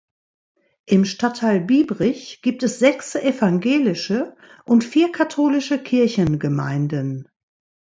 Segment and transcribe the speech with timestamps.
[0.87, 4.35] Im Stadtteil Biebrich gibt es sechs evangelische
[4.65, 7.29] und vier katholische Kirchengemeinden.